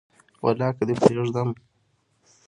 [0.43, 1.49] ولاکه دي پریږدم